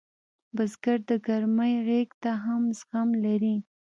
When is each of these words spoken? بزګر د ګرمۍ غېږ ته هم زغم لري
بزګر 0.55 0.99
د 1.09 1.11
ګرمۍ 1.27 1.73
غېږ 1.87 2.09
ته 2.21 2.31
هم 2.43 2.63
زغم 2.79 3.09
لري 3.23 3.55